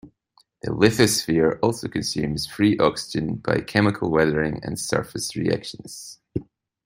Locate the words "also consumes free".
1.61-2.75